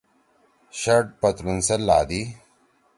شرٹ 0.79 1.05
پتلُون 1.21 1.57
سیت 1.67 1.81
لھادی۔ 1.87 2.21